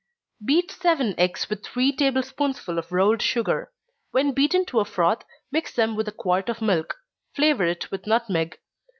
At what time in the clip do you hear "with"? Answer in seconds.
1.47-1.63, 5.95-6.07, 7.91-8.07